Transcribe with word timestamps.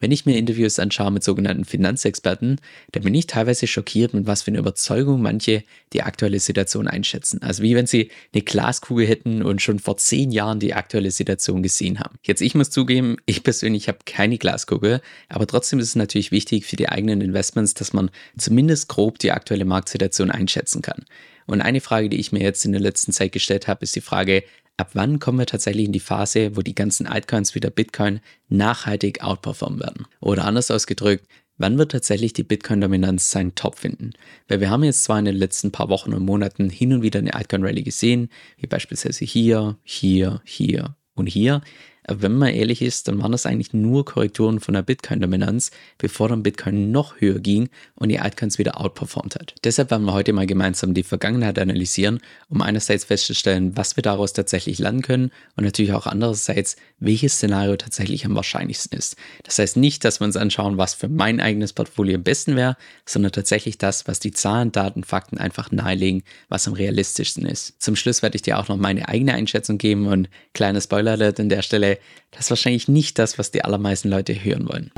Wenn 0.00 0.12
ich 0.12 0.24
mir 0.24 0.38
Interviews 0.38 0.78
anschaue 0.78 1.10
mit 1.10 1.22
sogenannten 1.22 1.66
Finanzexperten, 1.66 2.58
dann 2.92 3.02
bin 3.02 3.14
ich 3.14 3.26
teilweise 3.26 3.66
schockiert, 3.66 4.14
mit 4.14 4.26
was 4.26 4.42
für 4.42 4.50
eine 4.50 4.58
Überzeugung 4.58 5.20
manche 5.20 5.62
die 5.92 6.02
aktuelle 6.02 6.40
Situation 6.40 6.88
einschätzen. 6.88 7.42
Also 7.42 7.62
wie 7.62 7.76
wenn 7.76 7.86
sie 7.86 8.10
eine 8.32 8.42
Glaskugel 8.42 9.06
hätten 9.06 9.42
und 9.42 9.60
schon 9.60 9.78
vor 9.78 9.98
zehn 9.98 10.32
Jahren 10.32 10.58
die 10.58 10.72
aktuelle 10.72 11.10
Situation 11.10 11.62
gesehen 11.62 12.00
haben. 12.00 12.16
Jetzt, 12.22 12.40
ich 12.40 12.54
muss 12.54 12.70
zugeben, 12.70 13.18
ich 13.26 13.42
persönlich 13.42 13.88
habe 13.88 13.98
keine 14.06 14.38
Glaskugel, 14.38 15.02
aber 15.28 15.46
trotzdem 15.46 15.78
ist 15.78 15.88
es 15.88 15.96
natürlich 15.96 16.32
wichtig 16.32 16.64
für 16.64 16.76
die 16.76 16.88
eigenen 16.88 17.20
Investments, 17.20 17.74
dass 17.74 17.92
man 17.92 18.10
zumindest 18.38 18.88
grob 18.88 19.18
die 19.18 19.32
aktuelle 19.32 19.66
Marktsituation 19.66 20.30
einschätzen 20.30 20.80
kann. 20.80 21.04
Und 21.46 21.60
eine 21.60 21.80
Frage, 21.80 22.08
die 22.08 22.20
ich 22.20 22.32
mir 22.32 22.40
jetzt 22.40 22.64
in 22.64 22.72
der 22.72 22.80
letzten 22.80 23.12
Zeit 23.12 23.32
gestellt 23.32 23.68
habe, 23.68 23.82
ist 23.82 23.96
die 23.96 24.00
Frage, 24.00 24.44
ab 24.80 24.90
wann 24.94 25.18
kommen 25.18 25.38
wir 25.38 25.46
tatsächlich 25.46 25.86
in 25.86 25.92
die 25.92 26.00
Phase, 26.00 26.56
wo 26.56 26.62
die 26.62 26.74
ganzen 26.74 27.06
Altcoins 27.06 27.54
wie 27.54 27.60
der 27.60 27.70
Bitcoin 27.70 28.20
nachhaltig 28.48 29.22
outperformen 29.22 29.80
werden? 29.80 30.06
Oder 30.20 30.44
anders 30.44 30.70
ausgedrückt, 30.70 31.26
wann 31.58 31.78
wird 31.78 31.92
tatsächlich 31.92 32.32
die 32.32 32.42
Bitcoin-Dominanz 32.42 33.30
seinen 33.30 33.54
Top 33.54 33.78
finden? 33.78 34.12
Weil 34.48 34.60
wir 34.60 34.70
haben 34.70 34.82
jetzt 34.82 35.04
zwar 35.04 35.18
in 35.18 35.26
den 35.26 35.36
letzten 35.36 35.70
paar 35.70 35.88
Wochen 35.88 36.12
und 36.12 36.24
Monaten 36.24 36.70
hin 36.70 36.92
und 36.92 37.02
wieder 37.02 37.20
eine 37.20 37.34
Altcoin-Rallye 37.34 37.82
gesehen, 37.82 38.30
wie 38.56 38.66
beispielsweise 38.66 39.24
hier, 39.24 39.78
hier, 39.84 40.40
hier 40.44 40.96
und 41.14 41.26
hier, 41.26 41.60
wenn 42.08 42.36
man 42.36 42.48
ehrlich 42.48 42.82
ist, 42.82 43.08
dann 43.08 43.22
waren 43.22 43.32
das 43.32 43.46
eigentlich 43.46 43.72
nur 43.72 44.04
Korrekturen 44.04 44.60
von 44.60 44.74
der 44.74 44.82
Bitcoin-Dominanz, 44.82 45.70
bevor 45.98 46.28
dann 46.28 46.42
Bitcoin 46.42 46.90
noch 46.90 47.20
höher 47.20 47.38
ging 47.38 47.68
und 47.94 48.08
die 48.08 48.18
Altcoins 48.18 48.58
wieder 48.58 48.80
outperformt 48.80 49.34
hat. 49.34 49.54
Deshalb 49.64 49.90
werden 49.90 50.04
wir 50.06 50.12
heute 50.12 50.32
mal 50.32 50.46
gemeinsam 50.46 50.94
die 50.94 51.02
Vergangenheit 51.02 51.58
analysieren, 51.58 52.20
um 52.48 52.62
einerseits 52.62 53.04
festzustellen, 53.04 53.76
was 53.76 53.96
wir 53.96 54.02
daraus 54.02 54.32
tatsächlich 54.32 54.78
lernen 54.78 55.02
können 55.02 55.30
und 55.56 55.64
natürlich 55.64 55.92
auch 55.92 56.06
andererseits, 56.06 56.76
welches 56.98 57.34
Szenario 57.34 57.76
tatsächlich 57.76 58.24
am 58.24 58.34
wahrscheinlichsten 58.34 58.98
ist. 58.98 59.16
Das 59.44 59.58
heißt 59.58 59.76
nicht, 59.76 60.04
dass 60.04 60.20
wir 60.20 60.24
uns 60.24 60.36
anschauen, 60.36 60.78
was 60.78 60.94
für 60.94 61.08
mein 61.08 61.40
eigenes 61.40 61.72
Portfolio 61.72 62.16
am 62.16 62.22
besten 62.22 62.56
wäre, 62.56 62.76
sondern 63.06 63.32
tatsächlich 63.32 63.78
das, 63.78 64.08
was 64.08 64.20
die 64.20 64.32
Zahlen, 64.32 64.72
Daten, 64.72 65.04
Fakten 65.04 65.38
einfach 65.38 65.70
nahelegen, 65.70 66.22
was 66.48 66.66
am 66.66 66.74
realistischsten 66.74 67.46
ist. 67.46 67.80
Zum 67.80 67.96
Schluss 67.96 68.22
werde 68.22 68.36
ich 68.36 68.42
dir 68.42 68.58
auch 68.58 68.68
noch 68.68 68.76
meine 68.76 69.08
eigene 69.08 69.34
Einschätzung 69.34 69.78
geben 69.78 70.06
und 70.06 70.28
kleiner 70.54 70.80
Spoiler 70.80 71.12
alert 71.12 71.40
an 71.40 71.48
der 71.48 71.62
Stelle, 71.62 71.89
das 72.30 72.46
ist 72.46 72.50
wahrscheinlich 72.50 72.88
nicht 72.88 73.18
das, 73.18 73.38
was 73.38 73.50
die 73.50 73.64
allermeisten 73.64 74.08
Leute 74.08 74.34
hören 74.34 74.68
wollen. 74.68 74.92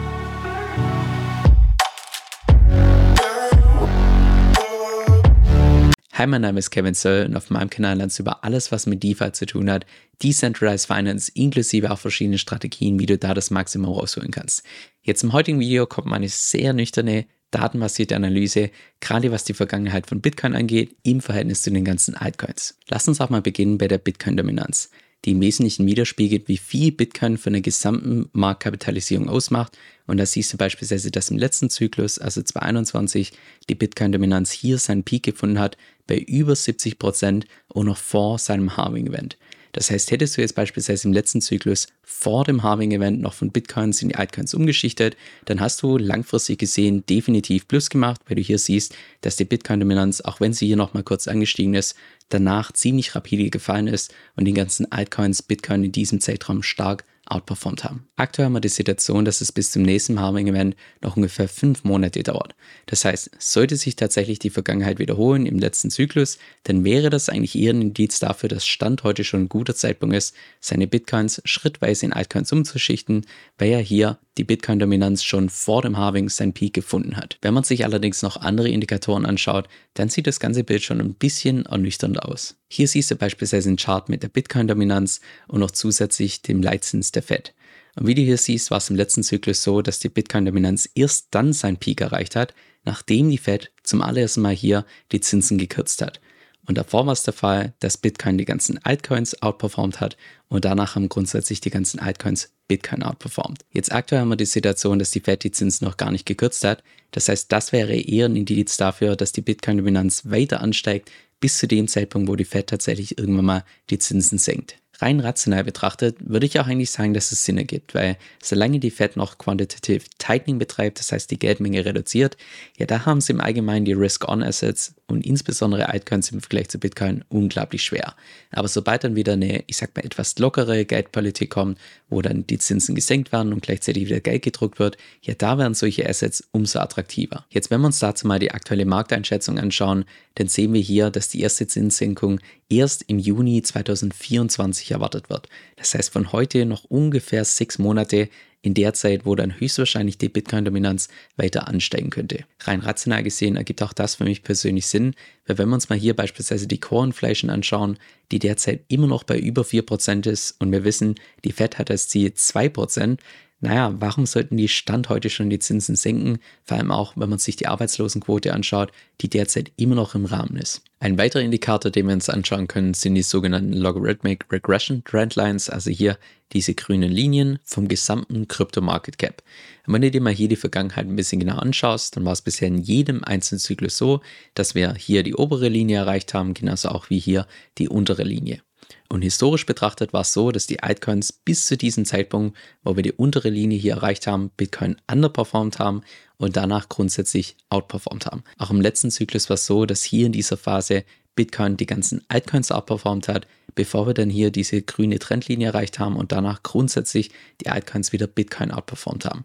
Hi, 6.22 6.26
mein 6.26 6.42
Name 6.42 6.58
ist 6.60 6.70
Kevin 6.70 6.94
Söll 6.94 7.26
und 7.26 7.36
auf 7.36 7.50
meinem 7.50 7.70
Kanal 7.70 7.96
lernst 7.96 8.18
du 8.18 8.22
über 8.22 8.44
alles, 8.44 8.70
was 8.70 8.86
mit 8.86 9.02
DeFi 9.02 9.32
zu 9.32 9.44
tun 9.44 9.70
hat, 9.70 9.86
Decentralized 10.22 10.86
Finance 10.86 11.32
inklusive 11.34 11.90
auch 11.90 11.98
verschiedene 11.98 12.38
Strategien, 12.38 13.00
wie 13.00 13.06
du 13.06 13.18
da 13.18 13.34
das 13.34 13.50
Maximum 13.50 13.92
rausholen 13.92 14.30
kannst. 14.30 14.62
Jetzt 15.02 15.24
im 15.24 15.32
heutigen 15.32 15.58
Video 15.58 15.84
kommt 15.86 16.06
meine 16.06 16.28
sehr 16.28 16.74
nüchterne, 16.74 17.26
datenbasierte 17.50 18.14
Analyse, 18.14 18.70
gerade 19.00 19.32
was 19.32 19.44
die 19.44 19.54
Vergangenheit 19.54 20.06
von 20.06 20.20
Bitcoin 20.20 20.54
angeht, 20.54 20.94
im 21.02 21.20
Verhältnis 21.20 21.62
zu 21.62 21.70
den 21.70 21.84
ganzen 21.84 22.14
Altcoins. 22.14 22.78
Lass 22.88 23.08
uns 23.08 23.20
auch 23.20 23.30
mal 23.30 23.42
beginnen 23.42 23.78
bei 23.78 23.88
der 23.88 23.98
Bitcoin-Dominanz 23.98 24.90
die 25.24 25.32
im 25.32 25.40
Wesentlichen 25.40 25.86
widerspiegelt, 25.86 26.48
wie 26.48 26.56
viel 26.56 26.92
Bitcoin 26.92 27.38
von 27.38 27.52
der 27.52 27.62
gesamten 27.62 28.28
Marktkapitalisierung 28.32 29.28
ausmacht. 29.28 29.78
Und 30.06 30.16
da 30.16 30.26
siehst 30.26 30.52
du 30.52 30.56
beispielsweise, 30.56 31.10
dass 31.10 31.30
im 31.30 31.38
letzten 31.38 31.70
Zyklus, 31.70 32.18
also 32.18 32.42
2021, 32.42 33.32
die 33.68 33.74
Bitcoin-Dominanz 33.74 34.50
hier 34.50 34.78
seinen 34.78 35.04
Peak 35.04 35.22
gefunden 35.22 35.60
hat 35.60 35.76
bei 36.06 36.18
über 36.18 36.56
70 36.56 36.98
Prozent 36.98 37.46
und 37.68 37.86
noch 37.86 37.96
vor 37.98 38.38
seinem 38.38 38.76
Halving-Event. 38.76 39.36
Das 39.72 39.90
heißt, 39.90 40.10
hättest 40.10 40.36
du 40.36 40.42
jetzt 40.42 40.54
beispielsweise 40.54 41.08
im 41.08 41.14
letzten 41.14 41.40
Zyklus 41.40 41.88
vor 42.02 42.44
dem 42.44 42.62
Halving-Event 42.62 43.20
noch 43.20 43.32
von 43.32 43.50
Bitcoins 43.50 44.02
in 44.02 44.10
die 44.10 44.16
Altcoins 44.16 44.52
umgeschichtet, 44.52 45.16
dann 45.46 45.60
hast 45.60 45.82
du 45.82 45.96
langfristig 45.96 46.58
gesehen 46.58 47.04
definitiv 47.06 47.66
Plus 47.66 47.88
gemacht, 47.88 48.20
weil 48.26 48.36
du 48.36 48.42
hier 48.42 48.58
siehst, 48.58 48.94
dass 49.22 49.36
die 49.36 49.46
Bitcoin-Dominanz, 49.46 50.20
auch 50.20 50.40
wenn 50.40 50.52
sie 50.52 50.66
hier 50.66 50.76
nochmal 50.76 51.02
kurz 51.02 51.26
angestiegen 51.26 51.74
ist, 51.74 51.96
danach 52.28 52.72
ziemlich 52.72 53.14
rapide 53.14 53.48
gefallen 53.48 53.86
ist 53.86 54.14
und 54.36 54.44
die 54.44 54.52
ganzen 54.52 54.92
Altcoins 54.92 55.42
Bitcoin 55.42 55.84
in 55.84 55.92
diesem 55.92 56.20
Zeitraum 56.20 56.62
stark 56.62 57.04
outperformt 57.34 57.84
haben. 57.84 58.06
Aktuell 58.16 58.46
haben 58.46 58.52
wir 58.52 58.60
die 58.60 58.68
Situation, 58.68 59.24
dass 59.24 59.40
es 59.40 59.52
bis 59.52 59.70
zum 59.70 59.82
nächsten 59.82 60.20
Halving-Event 60.20 60.76
noch 61.00 61.16
ungefähr 61.16 61.48
fünf 61.48 61.84
Monate 61.84 62.22
dauert. 62.22 62.54
Das 62.86 63.04
heißt, 63.04 63.30
sollte 63.38 63.76
sich 63.76 63.96
tatsächlich 63.96 64.38
die 64.38 64.50
Vergangenheit 64.50 64.98
wiederholen 64.98 65.46
im 65.46 65.58
letzten 65.58 65.90
Zyklus, 65.90 66.38
dann 66.64 66.84
wäre 66.84 67.10
das 67.10 67.28
eigentlich 67.28 67.56
eher 67.56 67.72
ein 67.72 67.82
Indiz 67.82 68.18
dafür, 68.18 68.48
dass 68.48 68.66
Stand 68.66 69.02
heute 69.02 69.24
schon 69.24 69.42
ein 69.42 69.48
guter 69.48 69.74
Zeitpunkt 69.74 70.14
ist, 70.14 70.34
seine 70.60 70.86
Bitcoins 70.86 71.42
schrittweise 71.44 72.06
in 72.06 72.12
Altcoins 72.12 72.52
umzuschichten, 72.52 73.26
weil 73.58 73.70
ja 73.70 73.78
hier 73.78 74.18
die 74.38 74.44
Bitcoin-Dominanz 74.44 75.22
schon 75.24 75.50
vor 75.50 75.82
dem 75.82 75.98
Halving 75.98 76.28
seinen 76.28 76.54
Peak 76.54 76.72
gefunden 76.72 77.16
hat. 77.16 77.38
Wenn 77.42 77.52
man 77.52 77.64
sich 77.64 77.84
allerdings 77.84 78.22
noch 78.22 78.38
andere 78.38 78.68
Indikatoren 78.68 79.26
anschaut, 79.26 79.68
dann 79.94 80.08
sieht 80.08 80.26
das 80.26 80.40
ganze 80.40 80.64
Bild 80.64 80.82
schon 80.82 81.00
ein 81.00 81.14
bisschen 81.14 81.66
ernüchternd 81.66 82.22
aus. 82.22 82.56
Hier 82.68 82.88
siehst 82.88 83.10
du 83.10 83.16
beispielsweise 83.16 83.68
einen 83.68 83.76
Chart 83.76 84.08
mit 84.08 84.22
der 84.22 84.28
Bitcoin-Dominanz 84.28 85.20
und 85.48 85.60
noch 85.60 85.70
zusätzlich 85.70 86.40
dem 86.40 86.62
Leitzins 86.62 87.12
der 87.12 87.21
Fed. 87.22 87.54
Und 87.94 88.06
wie 88.06 88.14
du 88.14 88.22
hier 88.22 88.38
siehst, 88.38 88.70
war 88.70 88.78
es 88.78 88.90
im 88.90 88.96
letzten 88.96 89.22
Zyklus 89.22 89.62
so, 89.62 89.82
dass 89.82 89.98
die 89.98 90.08
Bitcoin-Dominanz 90.08 90.88
erst 90.94 91.28
dann 91.30 91.52
seinen 91.52 91.76
Peak 91.76 92.00
erreicht 92.00 92.36
hat, 92.36 92.54
nachdem 92.84 93.30
die 93.30 93.38
Fed 93.38 93.70
zum 93.82 94.02
allerersten 94.02 94.40
Mal 94.40 94.54
hier 94.54 94.86
die 95.12 95.20
Zinsen 95.20 95.58
gekürzt 95.58 96.02
hat. 96.02 96.20
Und 96.66 96.78
davor 96.78 97.06
war 97.06 97.12
es 97.12 97.24
der 97.24 97.34
Fall, 97.34 97.74
dass 97.80 97.98
Bitcoin 97.98 98.38
die 98.38 98.44
ganzen 98.44 98.78
Altcoins 98.84 99.42
outperformt 99.42 100.00
hat 100.00 100.16
und 100.48 100.64
danach 100.64 100.94
haben 100.94 101.08
grundsätzlich 101.08 101.60
die 101.60 101.70
ganzen 101.70 101.98
Altcoins 101.98 102.52
Bitcoin 102.68 103.02
outperformt. 103.02 103.64
Jetzt 103.72 103.92
aktuell 103.92 104.20
haben 104.20 104.28
wir 104.28 104.36
die 104.36 104.44
Situation, 104.44 105.00
dass 105.00 105.10
die 105.10 105.20
Fed 105.20 105.42
die 105.42 105.50
Zinsen 105.50 105.84
noch 105.84 105.96
gar 105.96 106.12
nicht 106.12 106.24
gekürzt 106.24 106.64
hat. 106.64 106.84
Das 107.10 107.28
heißt, 107.28 107.50
das 107.50 107.72
wäre 107.72 107.94
eher 107.94 108.26
ein 108.26 108.36
Indiz 108.36 108.76
dafür, 108.76 109.16
dass 109.16 109.32
die 109.32 109.42
Bitcoin-Dominanz 109.42 110.30
weiter 110.30 110.60
ansteigt, 110.60 111.10
bis 111.40 111.58
zu 111.58 111.66
dem 111.66 111.88
Zeitpunkt, 111.88 112.28
wo 112.28 112.36
die 112.36 112.44
Fed 112.44 112.68
tatsächlich 112.68 113.18
irgendwann 113.18 113.44
mal 113.44 113.64
die 113.90 113.98
Zinsen 113.98 114.38
senkt 114.38 114.81
rein 115.02 115.20
rational 115.20 115.64
betrachtet, 115.64 116.16
würde 116.20 116.46
ich 116.46 116.58
auch 116.58 116.66
eigentlich 116.66 116.90
sagen, 116.90 117.12
dass 117.12 117.32
es 117.32 117.44
Sinn 117.44 117.58
ergibt, 117.58 117.94
weil 117.94 118.16
solange 118.42 118.78
die 118.78 118.90
Fed 118.90 119.16
noch 119.16 119.36
Quantitative 119.36 120.04
Tightening 120.18 120.58
betreibt, 120.58 121.00
das 121.00 121.12
heißt 121.12 121.30
die 121.30 121.38
Geldmenge 121.38 121.84
reduziert, 121.84 122.36
ja, 122.78 122.86
da 122.86 123.04
haben 123.04 123.20
sie 123.20 123.32
im 123.32 123.40
Allgemeinen 123.40 123.84
die 123.84 123.92
Risk-On-Assets 123.92 124.94
und 125.12 125.24
insbesondere 125.24 125.88
Altcoins 125.88 126.30
im 126.32 126.40
Vergleich 126.40 126.68
zu 126.68 126.78
Bitcoin 126.78 127.24
unglaublich 127.28 127.82
schwer. 127.82 128.14
Aber 128.50 128.68
sobald 128.68 129.04
dann 129.04 129.14
wieder 129.14 129.34
eine, 129.34 129.64
ich 129.66 129.76
sag 129.76 129.94
mal, 129.94 130.04
etwas 130.04 130.38
lockere 130.38 130.84
Geldpolitik 130.84 131.50
kommt, 131.50 131.78
wo 132.08 132.22
dann 132.22 132.46
die 132.46 132.58
Zinsen 132.58 132.94
gesenkt 132.94 133.32
werden 133.32 133.52
und 133.52 133.62
gleichzeitig 133.62 134.06
wieder 134.06 134.20
Geld 134.20 134.42
gedruckt 134.42 134.78
wird, 134.78 134.96
ja, 135.22 135.34
da 135.34 135.58
werden 135.58 135.74
solche 135.74 136.08
Assets 136.08 136.44
umso 136.52 136.78
attraktiver. 136.78 137.44
Jetzt, 137.50 137.70
wenn 137.70 137.80
wir 137.80 137.86
uns 137.86 137.98
dazu 137.98 138.26
mal 138.26 138.38
die 138.38 138.50
aktuelle 138.50 138.84
Markteinschätzung 138.84 139.58
anschauen, 139.58 140.04
dann 140.34 140.48
sehen 140.48 140.72
wir 140.72 140.80
hier, 140.80 141.10
dass 141.10 141.28
die 141.28 141.40
erste 141.40 141.66
Zinssenkung 141.66 142.40
erst 142.68 143.04
im 143.08 143.18
Juni 143.18 143.62
2024 143.62 144.90
erwartet 144.92 145.30
wird. 145.30 145.48
Das 145.76 145.94
heißt 145.94 146.12
von 146.12 146.32
heute 146.32 146.64
noch 146.64 146.84
ungefähr 146.84 147.44
sechs 147.44 147.78
Monate 147.78 148.28
in 148.62 148.74
der 148.74 148.94
Zeit, 148.94 149.26
wo 149.26 149.34
dann 149.34 149.58
höchstwahrscheinlich 149.58 150.18
die 150.18 150.28
Bitcoin-Dominanz 150.28 151.08
weiter 151.36 151.68
ansteigen 151.68 152.10
könnte. 152.10 152.44
Rein 152.60 152.80
rational 152.80 153.22
gesehen 153.24 153.56
ergibt 153.56 153.82
auch 153.82 153.92
das 153.92 154.14
für 154.14 154.24
mich 154.24 154.44
persönlich 154.44 154.86
Sinn, 154.86 155.14
weil 155.46 155.58
wenn 155.58 155.68
wir 155.68 155.74
uns 155.74 155.88
mal 155.88 155.98
hier 155.98 156.14
beispielsweise 156.14 156.68
die 156.68 156.78
Core-Inflation 156.78 157.50
anschauen, 157.50 157.98
die 158.30 158.38
derzeit 158.38 158.84
immer 158.88 159.08
noch 159.08 159.24
bei 159.24 159.38
über 159.38 159.62
4% 159.62 160.28
ist 160.28 160.60
und 160.60 160.70
wir 160.70 160.84
wissen, 160.84 161.16
die 161.44 161.52
Fed 161.52 161.78
hat 161.78 161.90
als 161.90 162.08
Ziel 162.08 162.30
2%, 162.30 163.18
naja, 163.62 163.94
warum 164.00 164.26
sollten 164.26 164.56
die 164.56 164.66
Stand 164.66 165.08
heute 165.08 165.30
schon 165.30 165.48
die 165.48 165.60
Zinsen 165.60 165.94
senken? 165.94 166.40
Vor 166.64 166.78
allem 166.78 166.90
auch, 166.90 167.12
wenn 167.16 167.30
man 167.30 167.38
sich 167.38 167.54
die 167.54 167.68
Arbeitslosenquote 167.68 168.52
anschaut, 168.52 168.90
die 169.20 169.30
derzeit 169.30 169.70
immer 169.76 169.94
noch 169.94 170.16
im 170.16 170.24
Rahmen 170.24 170.56
ist. 170.56 170.82
Ein 170.98 171.16
weiterer 171.16 171.42
Indikator, 171.42 171.92
den 171.92 172.08
wir 172.08 172.14
uns 172.14 172.28
anschauen 172.28 172.66
können, 172.66 172.92
sind 172.92 173.14
die 173.14 173.22
sogenannten 173.22 173.72
Logarithmic 173.72 174.46
Regression 174.50 175.04
Trendlines, 175.04 175.70
also 175.70 175.90
hier 175.90 176.18
diese 176.52 176.74
grünen 176.74 177.12
Linien 177.12 177.60
vom 177.62 177.86
gesamten 177.86 178.48
Crypto 178.48 178.80
Market 178.80 179.18
Cap. 179.18 179.44
Wenn 179.86 180.02
du 180.02 180.10
dir 180.10 180.20
mal 180.20 180.32
hier 180.32 180.48
die 180.48 180.56
Vergangenheit 180.56 181.06
ein 181.06 181.14
bisschen 181.14 181.38
genau 181.38 181.58
anschaust, 181.58 182.16
dann 182.16 182.24
war 182.24 182.32
es 182.32 182.42
bisher 182.42 182.66
in 182.66 182.78
jedem 182.78 183.22
einzelnen 183.22 183.60
Zyklus 183.60 183.96
so, 183.96 184.22
dass 184.54 184.74
wir 184.74 184.94
hier 184.94 185.22
die 185.22 185.36
obere 185.36 185.68
Linie 185.68 185.98
erreicht 185.98 186.34
haben, 186.34 186.52
genauso 186.52 186.88
auch 186.88 187.10
wie 187.10 187.20
hier 187.20 187.46
die 187.78 187.88
untere 187.88 188.24
Linie. 188.24 188.60
Und 189.08 189.22
historisch 189.22 189.66
betrachtet 189.66 190.12
war 190.12 190.22
es 190.22 190.32
so, 190.32 190.50
dass 190.50 190.66
die 190.66 190.82
Altcoins 190.82 191.32
bis 191.32 191.66
zu 191.66 191.76
diesem 191.76 192.04
Zeitpunkt, 192.04 192.56
wo 192.82 192.96
wir 192.96 193.02
die 193.02 193.12
untere 193.12 193.50
Linie 193.50 193.78
hier 193.78 193.94
erreicht 193.94 194.26
haben, 194.26 194.50
Bitcoin 194.56 194.96
underperformed 195.10 195.78
haben 195.78 196.02
und 196.36 196.56
danach 196.56 196.88
grundsätzlich 196.88 197.56
outperformed 197.68 198.26
haben. 198.26 198.44
Auch 198.58 198.70
im 198.70 198.80
letzten 198.80 199.10
Zyklus 199.10 199.48
war 199.48 199.54
es 199.54 199.66
so, 199.66 199.86
dass 199.86 200.02
hier 200.02 200.26
in 200.26 200.32
dieser 200.32 200.56
Phase 200.56 201.04
Bitcoin 201.34 201.76
die 201.76 201.86
ganzen 201.86 202.22
Altcoins 202.28 202.70
outperformed 202.70 203.28
hat, 203.28 203.46
bevor 203.74 204.06
wir 204.06 204.14
dann 204.14 204.28
hier 204.28 204.50
diese 204.50 204.82
grüne 204.82 205.18
Trendlinie 205.18 205.68
erreicht 205.68 205.98
haben 205.98 206.16
und 206.16 206.32
danach 206.32 206.62
grundsätzlich 206.62 207.30
die 207.60 207.68
Altcoins 207.70 208.12
wieder 208.12 208.26
Bitcoin 208.26 208.70
outperformed 208.70 209.24
haben. 209.24 209.44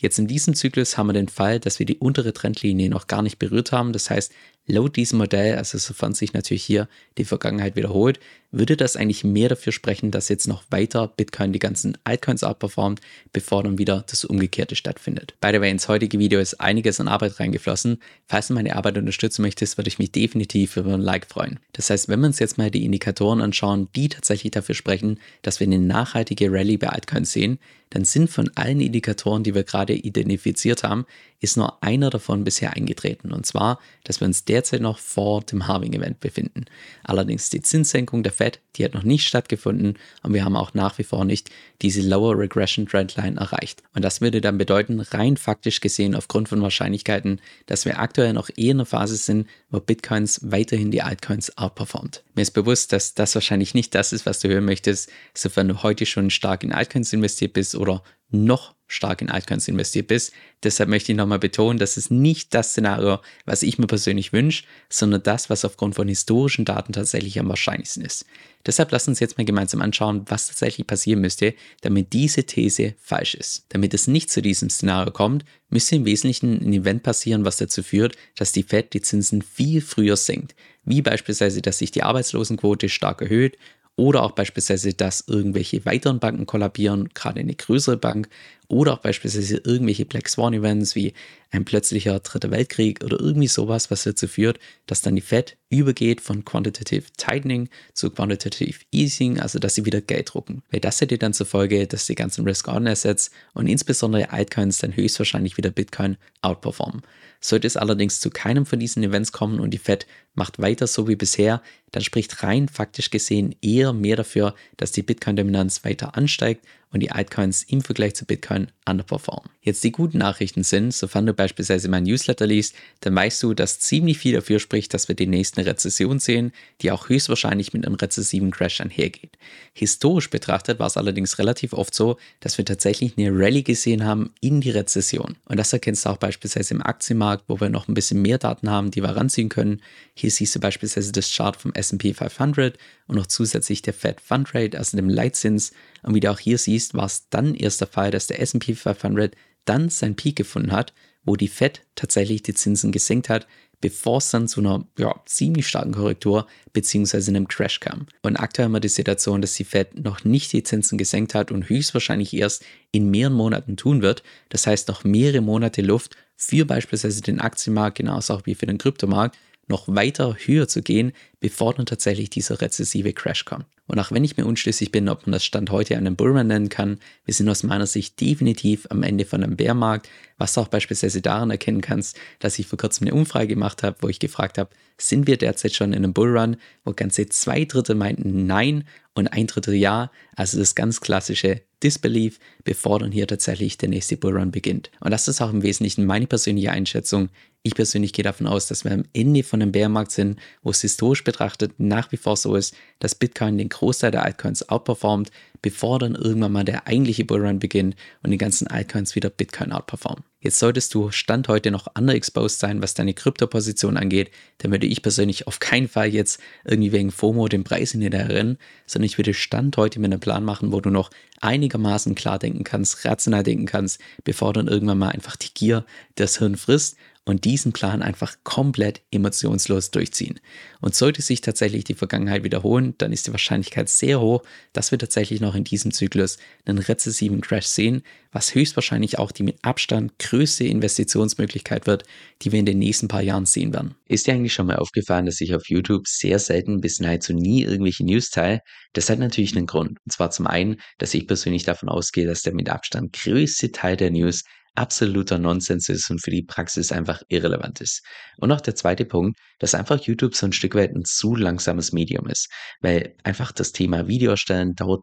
Jetzt 0.00 0.20
in 0.20 0.28
diesem 0.28 0.54
Zyklus 0.54 0.96
haben 0.96 1.08
wir 1.08 1.12
den 1.12 1.28
Fall, 1.28 1.58
dass 1.58 1.80
wir 1.80 1.86
die 1.86 1.98
untere 1.98 2.32
Trendlinie 2.32 2.88
noch 2.88 3.08
gar 3.08 3.20
nicht 3.20 3.40
berührt 3.40 3.72
haben. 3.72 3.92
Das 3.92 4.10
heißt, 4.10 4.32
laut 4.68 4.94
diesem 4.94 5.18
Modell, 5.18 5.56
also 5.56 5.76
sofern 5.76 6.14
sich 6.14 6.34
natürlich 6.34 6.62
hier 6.62 6.88
die 7.16 7.24
Vergangenheit 7.24 7.74
wiederholt, 7.74 8.20
würde 8.52 8.76
das 8.76 8.96
eigentlich 8.96 9.24
mehr 9.24 9.48
dafür 9.48 9.72
sprechen, 9.72 10.10
dass 10.10 10.28
jetzt 10.28 10.46
noch 10.46 10.62
weiter 10.70 11.08
Bitcoin 11.08 11.52
die 11.52 11.58
ganzen 11.58 11.98
Altcoins 12.04 12.44
outperformt, 12.44 13.00
bevor 13.32 13.64
dann 13.64 13.78
wieder 13.78 14.04
das 14.08 14.24
Umgekehrte 14.24 14.76
stattfindet. 14.76 15.34
By 15.40 15.50
the 15.52 15.60
way, 15.60 15.70
ins 15.70 15.88
heutige 15.88 16.18
Video 16.18 16.38
ist 16.38 16.60
einiges 16.60 17.00
an 17.00 17.08
Arbeit 17.08 17.40
reingeflossen. 17.40 18.00
Falls 18.26 18.48
du 18.48 18.54
meine 18.54 18.76
Arbeit 18.76 18.98
unterstützen 18.98 19.42
möchtest, 19.42 19.78
würde 19.78 19.88
ich 19.88 19.98
mich 19.98 20.12
definitiv 20.12 20.76
über 20.76 20.94
ein 20.94 21.00
Like 21.00 21.26
freuen. 21.26 21.58
Das 21.72 21.90
heißt, 21.90 22.08
wenn 22.08 22.20
wir 22.20 22.28
uns 22.28 22.38
jetzt 22.38 22.56
mal 22.56 22.70
die 22.70 22.84
Indikatoren 22.84 23.40
anschauen, 23.40 23.88
die 23.96 24.08
tatsächlich 24.08 24.52
dafür 24.52 24.76
sprechen, 24.76 25.18
dass 25.42 25.60
wir 25.60 25.66
eine 25.66 25.78
nachhaltige 25.78 26.52
Rallye 26.52 26.76
bei 26.76 26.88
Altcoins 26.88 27.32
sehen, 27.32 27.58
dann 27.90 28.04
sind 28.04 28.30
von 28.30 28.50
allen 28.54 28.80
Indikatoren, 28.80 29.42
die 29.42 29.54
wir 29.54 29.64
gerade 29.64 29.94
identifiziert 29.94 30.82
haben, 30.82 31.06
ist 31.40 31.56
nur 31.56 31.82
einer 31.82 32.10
davon 32.10 32.44
bisher 32.44 32.74
eingetreten. 32.74 33.32
Und 33.32 33.46
zwar, 33.46 33.78
dass 34.04 34.20
wir 34.20 34.26
uns 34.26 34.44
derzeit 34.44 34.80
noch 34.80 34.98
vor 34.98 35.42
dem 35.42 35.66
Halving-Event 35.66 36.20
befinden. 36.20 36.64
Allerdings 37.04 37.50
die 37.50 37.62
Zinssenkung 37.62 38.22
der 38.22 38.32
Fed, 38.32 38.60
die 38.76 38.84
hat 38.84 38.94
noch 38.94 39.02
nicht 39.02 39.26
stattgefunden 39.26 39.98
und 40.22 40.34
wir 40.34 40.44
haben 40.44 40.56
auch 40.56 40.74
nach 40.74 40.98
wie 40.98 41.04
vor 41.04 41.24
nicht 41.24 41.50
diese 41.82 42.00
Lower 42.00 42.36
Regression 42.38 42.86
Trendline 42.86 43.38
erreicht. 43.38 43.82
Und 43.94 44.04
das 44.04 44.20
würde 44.20 44.40
dann 44.40 44.58
bedeuten, 44.58 45.00
rein 45.00 45.36
faktisch 45.36 45.80
gesehen 45.80 46.14
aufgrund 46.14 46.48
von 46.48 46.62
Wahrscheinlichkeiten, 46.62 47.40
dass 47.66 47.84
wir 47.84 48.00
aktuell 48.00 48.32
noch 48.32 48.50
eher 48.56 48.72
in 48.72 48.78
einer 48.78 48.86
Phase 48.86 49.16
sind, 49.16 49.46
wo 49.70 49.80
Bitcoins 49.80 50.40
weiterhin 50.42 50.90
die 50.90 51.02
Altcoins 51.02 51.56
outperformt. 51.56 52.24
Mir 52.34 52.42
ist 52.42 52.50
bewusst, 52.52 52.92
dass 52.92 53.14
das 53.14 53.34
wahrscheinlich 53.34 53.74
nicht 53.74 53.94
das 53.94 54.12
ist, 54.12 54.26
was 54.26 54.40
du 54.40 54.48
hören 54.48 54.64
möchtest, 54.64 55.10
sofern 55.34 55.68
du 55.68 55.82
heute 55.82 56.06
schon 56.06 56.30
stark 56.30 56.64
in 56.64 56.72
Altcoins 56.72 57.12
investiert 57.12 57.52
bist 57.52 57.74
oder 57.74 58.02
noch 58.30 58.74
stark 58.88 59.22
in 59.22 59.30
Altcoins 59.30 59.68
investiert 59.68 60.08
bist. 60.08 60.32
Deshalb 60.62 60.88
möchte 60.88 61.12
ich 61.12 61.18
nochmal 61.18 61.38
betonen, 61.38 61.78
das 61.78 61.96
ist 61.96 62.10
nicht 62.10 62.54
das 62.54 62.70
Szenario, 62.70 63.20
was 63.44 63.62
ich 63.62 63.78
mir 63.78 63.86
persönlich 63.86 64.32
wünsche, 64.32 64.64
sondern 64.88 65.22
das, 65.22 65.50
was 65.50 65.64
aufgrund 65.64 65.94
von 65.94 66.08
historischen 66.08 66.64
Daten 66.64 66.92
tatsächlich 66.92 67.38
am 67.38 67.48
wahrscheinlichsten 67.48 68.04
ist. 68.04 68.24
Deshalb 68.66 68.90
lass 68.90 69.06
uns 69.06 69.20
jetzt 69.20 69.38
mal 69.38 69.44
gemeinsam 69.44 69.82
anschauen, 69.82 70.24
was 70.26 70.48
tatsächlich 70.48 70.86
passieren 70.86 71.20
müsste, 71.20 71.54
damit 71.82 72.12
diese 72.12 72.44
These 72.44 72.94
falsch 72.98 73.34
ist. 73.34 73.66
Damit 73.68 73.94
es 73.94 74.08
nicht 74.08 74.30
zu 74.30 74.42
diesem 74.42 74.68
Szenario 74.68 75.12
kommt, 75.12 75.44
müsste 75.70 75.96
im 75.96 76.04
Wesentlichen 76.04 76.60
ein 76.60 76.72
Event 76.72 77.02
passieren, 77.02 77.44
was 77.44 77.58
dazu 77.58 77.82
führt, 77.82 78.16
dass 78.36 78.52
die 78.52 78.64
Fed 78.64 78.94
die 78.94 79.02
Zinsen 79.02 79.42
viel 79.42 79.80
früher 79.80 80.16
senkt. 80.16 80.56
Wie 80.84 81.02
beispielsweise, 81.02 81.62
dass 81.62 81.78
sich 81.78 81.92
die 81.92 82.02
Arbeitslosenquote 82.02 82.88
stark 82.88 83.22
erhöht 83.22 83.58
oder 83.98 84.22
auch 84.22 84.30
beispielsweise, 84.32 84.94
dass 84.94 85.24
irgendwelche 85.26 85.84
weiteren 85.84 86.20
Banken 86.20 86.46
kollabieren, 86.46 87.08
gerade 87.14 87.40
eine 87.40 87.54
größere 87.54 87.96
Bank, 87.96 88.28
oder 88.68 88.92
auch 88.92 88.98
beispielsweise 88.98 89.56
irgendwelche 89.64 90.04
Black 90.04 90.28
Swan 90.28 90.52
Events 90.52 90.94
wie 90.94 91.14
ein 91.50 91.64
plötzlicher 91.64 92.20
dritter 92.20 92.50
Weltkrieg 92.50 93.02
oder 93.02 93.18
irgendwie 93.18 93.48
sowas, 93.48 93.90
was 93.90 94.04
dazu 94.04 94.28
führt, 94.28 94.58
dass 94.86 95.00
dann 95.00 95.16
die 95.16 95.22
Fed 95.22 95.56
übergeht 95.70 96.20
von 96.20 96.44
Quantitative 96.44 97.04
Tightening 97.16 97.70
zu 97.94 98.10
Quantitative 98.10 98.80
Easing, 98.92 99.40
also 99.40 99.58
dass 99.58 99.74
sie 99.74 99.86
wieder 99.86 100.02
Geld 100.02 100.34
drucken. 100.34 100.62
Weil 100.70 100.80
das 100.80 101.00
hätte 101.00 101.16
dann 101.16 101.32
zur 101.32 101.46
Folge, 101.46 101.86
dass 101.86 102.06
die 102.06 102.14
ganzen 102.14 102.44
Risk-On-Assets 102.44 103.30
und 103.54 103.66
insbesondere 103.66 104.30
Altcoins 104.30 104.78
dann 104.78 104.94
höchstwahrscheinlich 104.94 105.56
wieder 105.56 105.70
Bitcoin 105.70 106.18
outperformen. 106.42 107.02
Sollte 107.40 107.66
es 107.66 107.76
allerdings 107.76 108.20
zu 108.20 108.30
keinem 108.30 108.66
von 108.66 108.80
diesen 108.80 109.02
Events 109.02 109.32
kommen 109.32 109.60
und 109.60 109.70
die 109.70 109.78
Fed 109.78 110.06
macht 110.34 110.58
weiter 110.58 110.86
so 110.86 111.08
wie 111.08 111.16
bisher, 111.16 111.62
dann 111.92 112.02
spricht 112.02 112.42
rein 112.42 112.68
faktisch 112.68 113.10
gesehen 113.10 113.54
eher 113.62 113.92
mehr 113.92 114.16
dafür, 114.16 114.54
dass 114.76 114.92
die 114.92 115.02
Bitcoin-Dominanz 115.02 115.84
weiter 115.84 116.16
ansteigt 116.16 116.66
und 116.90 117.00
die 117.00 117.10
Altcoins 117.10 117.62
im 117.64 117.82
Vergleich 117.82 118.14
zu 118.14 118.24
Bitcoin 118.24 118.68
underperformen. 118.88 119.50
Jetzt 119.60 119.84
die 119.84 119.92
guten 119.92 120.18
Nachrichten 120.18 120.64
sind, 120.64 120.94
sofern 120.94 121.26
du 121.26 121.34
beispielsweise 121.34 121.88
mein 121.88 122.04
Newsletter 122.04 122.46
liest, 122.46 122.74
dann 123.00 123.14
weißt 123.14 123.42
du, 123.42 123.52
dass 123.52 123.80
ziemlich 123.80 124.18
viel 124.18 124.34
dafür 124.34 124.58
spricht, 124.58 124.94
dass 124.94 125.08
wir 125.08 125.14
demnächst 125.14 125.58
eine 125.58 125.66
Rezession 125.66 126.18
sehen, 126.18 126.52
die 126.80 126.90
auch 126.90 127.08
höchstwahrscheinlich 127.08 127.74
mit 127.74 127.86
einem 127.86 127.96
rezessiven 127.96 128.50
Crash 128.50 128.80
einhergeht. 128.80 129.36
Historisch 129.74 130.30
betrachtet 130.30 130.78
war 130.78 130.86
es 130.86 130.96
allerdings 130.96 131.38
relativ 131.38 131.74
oft 131.74 131.94
so, 131.94 132.16
dass 132.40 132.56
wir 132.56 132.64
tatsächlich 132.64 133.18
eine 133.18 133.30
Rallye 133.30 133.62
gesehen 133.62 134.04
haben 134.04 134.32
in 134.40 134.60
die 134.60 134.70
Rezession. 134.70 135.36
Und 135.44 135.58
das 135.58 135.72
erkennst 135.72 136.06
du 136.06 136.10
auch 136.10 136.16
beispielsweise 136.16 136.74
im 136.74 136.82
Aktienmarkt, 136.82 137.44
wo 137.48 137.60
wir 137.60 137.68
noch 137.68 137.88
ein 137.88 137.94
bisschen 137.94 138.22
mehr 138.22 138.38
Daten 138.38 138.70
haben, 138.70 138.90
die 138.90 139.02
wir 139.02 139.10
ranziehen 139.10 139.50
können. 139.50 139.82
Hier 140.14 140.30
siehst 140.30 140.54
du 140.54 140.60
beispielsweise 140.60 141.12
das 141.12 141.30
Chart 141.30 141.56
vom 141.56 141.72
S&P 141.74 142.14
500 142.14 142.78
und 143.06 143.16
noch 143.16 143.26
zusätzlich 143.26 143.82
der 143.82 143.94
Fed 143.94 144.20
Fund 144.20 144.54
Rate, 144.54 144.78
also 144.78 144.96
dem 144.96 145.08
Leitzins. 145.08 145.72
Und 146.02 146.14
wie 146.14 146.20
du 146.20 146.30
auch 146.30 146.38
hier 146.38 146.58
siehst, 146.58 146.94
war 146.94 147.06
es 147.06 147.28
dann 147.30 147.54
erst 147.54 147.80
der 147.80 147.88
Fall, 147.88 148.10
dass 148.10 148.26
der 148.26 148.40
S&P 148.40 148.74
500 148.74 149.34
dann 149.64 149.88
seinen 149.88 150.16
Peak 150.16 150.36
gefunden 150.36 150.72
hat, 150.72 150.94
wo 151.24 151.36
die 151.36 151.48
Fed 151.48 151.82
tatsächlich 151.94 152.42
die 152.42 152.54
Zinsen 152.54 152.90
gesenkt 152.90 153.28
hat, 153.28 153.46
bevor 153.80 154.18
es 154.18 154.30
dann 154.30 154.48
zu 154.48 154.60
einer 154.60 154.86
ja, 154.98 155.14
ziemlich 155.26 155.68
starken 155.68 155.92
Korrektur 155.92 156.46
bzw. 156.72 157.28
einem 157.28 157.46
Crash 157.46 157.80
kam. 157.80 158.06
Und 158.22 158.36
aktuell 158.36 158.66
haben 158.66 158.72
wir 158.72 158.80
die 158.80 158.88
Situation, 158.88 159.40
dass 159.40 159.54
die 159.54 159.64
Fed 159.64 160.02
noch 160.02 160.24
nicht 160.24 160.52
die 160.52 160.62
Zinsen 160.62 160.98
gesenkt 160.98 161.34
hat 161.34 161.52
und 161.52 161.68
höchstwahrscheinlich 161.68 162.34
erst 162.34 162.64
in 162.90 163.10
mehreren 163.10 163.34
Monaten 163.34 163.76
tun 163.76 164.02
wird. 164.02 164.22
Das 164.48 164.66
heißt 164.66 164.88
noch 164.88 165.04
mehrere 165.04 165.42
Monate 165.42 165.82
Luft 165.82 166.16
für 166.36 166.64
beispielsweise 166.64 167.20
den 167.20 167.40
Aktienmarkt, 167.40 167.98
genauso 167.98 168.34
auch 168.34 168.46
wie 168.46 168.54
für 168.54 168.66
den 168.66 168.78
Kryptomarkt, 168.78 169.36
noch 169.68 169.86
weiter 169.88 170.36
höher 170.38 170.68
zu 170.68 170.82
gehen, 170.82 171.12
bevor 171.40 171.74
dann 171.74 171.86
tatsächlich 171.86 172.30
dieser 172.30 172.60
rezessive 172.60 173.12
Crash 173.12 173.44
kommt. 173.44 173.66
Und 173.86 173.98
auch 173.98 174.12
wenn 174.12 174.22
ich 174.22 174.36
mir 174.36 174.44
unschlüssig 174.44 174.92
bin, 174.92 175.08
ob 175.08 175.26
man 175.26 175.32
das 175.32 175.44
Stand 175.44 175.70
heute 175.70 175.96
einen 175.96 176.14
Bullrun 176.14 176.46
nennen 176.46 176.68
kann, 176.68 176.98
wir 177.24 177.32
sind 177.32 177.48
aus 177.48 177.62
meiner 177.62 177.86
Sicht 177.86 178.20
definitiv 178.20 178.86
am 178.90 179.02
Ende 179.02 179.24
von 179.24 179.42
einem 179.42 179.56
Bärmarkt, 179.56 180.10
was 180.36 180.52
du 180.52 180.60
auch 180.60 180.68
beispielsweise 180.68 181.22
daran 181.22 181.50
erkennen 181.50 181.80
kannst, 181.80 182.18
dass 182.38 182.58
ich 182.58 182.66
vor 182.66 182.78
kurzem 182.78 183.06
eine 183.06 183.16
Umfrage 183.16 183.48
gemacht 183.48 183.82
habe, 183.82 183.96
wo 184.00 184.08
ich 184.08 184.18
gefragt 184.18 184.58
habe, 184.58 184.70
sind 184.98 185.26
wir 185.26 185.38
derzeit 185.38 185.72
schon 185.72 185.92
in 185.92 186.04
einem 186.04 186.12
Bullrun, 186.12 186.56
wo 186.84 186.92
ganze 186.92 187.28
zwei 187.28 187.64
Drittel 187.64 187.94
meinten 187.94 188.46
Nein 188.46 188.84
und 189.18 189.28
ein 189.28 189.48
Drittel 189.48 189.74
Ja, 189.74 190.10
also 190.36 190.58
das 190.58 190.74
ganz 190.74 191.00
klassische 191.00 191.62
Disbelief, 191.82 192.38
bevor 192.64 193.00
dann 193.00 193.12
hier 193.12 193.26
tatsächlich 193.26 193.76
der 193.76 193.88
nächste 193.88 194.16
Bullrun 194.16 194.50
beginnt. 194.50 194.90
Und 195.00 195.10
das 195.10 195.28
ist 195.28 195.40
auch 195.40 195.50
im 195.50 195.62
Wesentlichen 195.62 196.06
meine 196.06 196.26
persönliche 196.26 196.70
Einschätzung. 196.70 197.28
Ich 197.62 197.74
persönlich 197.74 198.12
gehe 198.12 198.22
davon 198.22 198.46
aus, 198.46 198.66
dass 198.68 198.84
wir 198.84 198.92
am 198.92 199.04
Ende 199.12 199.42
von 199.42 199.60
einem 199.60 199.72
Bärmarkt 199.72 200.12
sind, 200.12 200.38
wo 200.62 200.70
es 200.70 200.80
historisch 200.80 201.24
betrachtet 201.24 201.72
nach 201.78 202.10
wie 202.12 202.16
vor 202.16 202.36
so 202.36 202.54
ist, 202.54 202.74
dass 203.00 203.16
Bitcoin 203.16 203.58
den 203.58 203.68
Großteil 203.68 204.12
der 204.12 204.22
Altcoins 204.22 204.68
outperformt, 204.68 205.30
bevor 205.62 205.98
dann 205.98 206.14
irgendwann 206.14 206.52
mal 206.52 206.64
der 206.64 206.86
eigentliche 206.86 207.24
Bullrun 207.24 207.58
beginnt 207.58 207.96
und 208.22 208.30
die 208.30 208.38
ganzen 208.38 208.66
Altcoins 208.66 209.14
wieder 209.14 209.30
Bitcoin 209.30 209.72
outperformen. 209.72 210.24
Jetzt 210.40 210.60
solltest 210.60 210.94
du 210.94 211.10
Stand 211.10 211.48
heute 211.48 211.72
noch 211.72 211.88
underexposed 211.96 212.60
sein, 212.60 212.80
was 212.80 212.94
deine 212.94 213.12
Kryptoposition 213.12 213.96
angeht, 213.96 214.30
dann 214.58 214.70
würde 214.70 214.86
ich 214.86 215.02
persönlich 215.02 215.48
auf 215.48 215.58
keinen 215.58 215.88
Fall 215.88 216.08
jetzt 216.08 216.40
irgendwie 216.64 216.92
wegen 216.92 217.10
FOMO 217.10 217.48
den 217.48 217.64
Preis 217.64 217.92
in 217.92 218.02
hinterher 218.02 218.28
rennen, 218.28 218.58
sondern 218.86 219.06
ich 219.06 219.18
würde 219.18 219.34
Stand 219.34 219.76
heute 219.76 219.98
mit 219.98 220.12
einem 220.12 220.20
Plan 220.20 220.44
machen, 220.44 220.72
wo 220.72 220.80
du 220.80 220.90
noch 220.90 221.10
einigermaßen 221.40 222.14
klar 222.14 222.38
denken 222.38 222.62
kannst, 222.62 223.04
rational 223.04 223.42
denken 223.42 223.66
kannst, 223.66 224.00
bevor 224.22 224.52
dann 224.52 224.68
irgendwann 224.68 224.98
mal 224.98 225.10
einfach 225.10 225.36
die 225.36 225.52
Gier 225.52 225.84
das 226.14 226.38
Hirn 226.38 226.56
frisst 226.56 226.96
und 227.28 227.44
diesen 227.44 227.72
Plan 227.72 228.02
einfach 228.02 228.36
komplett 228.44 229.02
emotionslos 229.10 229.90
durchziehen. 229.90 230.40
Und 230.80 230.94
sollte 230.94 231.22
sich 231.22 231.40
tatsächlich 231.40 231.84
die 231.84 231.94
Vergangenheit 231.94 232.44
wiederholen, 232.44 232.94
dann 232.98 233.12
ist 233.12 233.26
die 233.26 233.32
Wahrscheinlichkeit 233.32 233.88
sehr 233.88 234.20
hoch, 234.20 234.42
dass 234.72 234.90
wir 234.90 234.98
tatsächlich 234.98 235.40
noch 235.40 235.54
in 235.54 235.64
diesem 235.64 235.92
Zyklus 235.92 236.38
einen 236.64 236.78
rezessiven 236.78 237.40
Crash 237.40 237.66
sehen, 237.66 238.02
was 238.32 238.54
höchstwahrscheinlich 238.54 239.18
auch 239.18 239.32
die 239.32 239.42
mit 239.42 239.58
Abstand 239.62 240.18
größte 240.18 240.64
Investitionsmöglichkeit 240.64 241.86
wird, 241.86 242.04
die 242.42 242.52
wir 242.52 242.60
in 242.60 242.66
den 242.66 242.78
nächsten 242.78 243.08
paar 243.08 243.22
Jahren 243.22 243.46
sehen 243.46 243.72
werden. 243.72 243.94
Ist 244.06 244.26
dir 244.26 244.34
eigentlich 244.34 244.52
schon 244.52 244.66
mal 244.66 244.76
aufgefallen, 244.76 245.26
dass 245.26 245.40
ich 245.40 245.54
auf 245.54 245.68
YouTube 245.68 246.06
sehr 246.06 246.38
selten 246.38 246.80
bis 246.80 247.00
nahezu 247.00 247.32
nie 247.32 247.62
irgendwelche 247.62 248.04
News 248.04 248.30
teile? 248.30 248.60
Das 248.92 249.10
hat 249.10 249.18
natürlich 249.18 249.56
einen 249.56 249.66
Grund. 249.66 249.98
Und 250.04 250.12
zwar 250.12 250.30
zum 250.30 250.46
einen, 250.46 250.76
dass 250.98 251.14
ich 251.14 251.26
persönlich 251.26 251.64
davon 251.64 251.88
ausgehe, 251.88 252.26
dass 252.26 252.42
der 252.42 252.54
mit 252.54 252.68
Abstand 252.68 253.12
größte 253.12 253.72
Teil 253.72 253.96
der 253.96 254.10
News 254.10 254.44
absoluter 254.74 255.38
Nonsens 255.38 255.88
ist 255.88 256.10
und 256.10 256.22
für 256.22 256.30
die 256.30 256.42
Praxis 256.42 256.92
einfach 256.92 257.22
irrelevant 257.28 257.80
ist. 257.80 258.04
Und 258.38 258.52
auch 258.52 258.60
der 258.60 258.74
zweite 258.74 259.04
Punkt, 259.04 259.38
dass 259.58 259.74
einfach 259.74 260.00
YouTube 260.00 260.34
so 260.34 260.46
ein 260.46 260.52
Stück 260.52 260.74
weit 260.74 260.94
ein 260.94 261.04
zu 261.04 261.34
langsames 261.34 261.92
Medium 261.92 262.28
ist, 262.28 262.48
weil 262.80 263.14
einfach 263.24 263.52
das 263.52 263.72
Thema 263.72 264.08
Video 264.08 264.30
erstellen 264.30 264.74
dauert 264.74 265.02